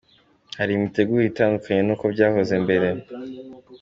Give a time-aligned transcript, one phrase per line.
[0.59, 2.89] hari imitegurire itandukanye n’uko byahoze mbere.